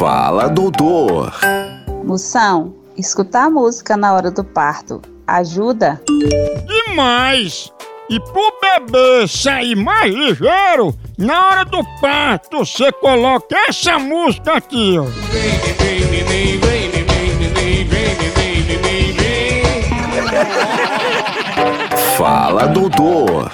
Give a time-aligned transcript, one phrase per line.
[0.00, 1.30] Fala, doutor.
[2.02, 6.00] Moção, escutar música na hora do parto ajuda?
[6.66, 7.70] Demais!
[8.08, 14.96] E pro bebê sair mais ligeiro, na hora do parto você coloca essa música aqui,
[14.98, 15.04] ó.
[22.16, 23.52] Fala, doutor.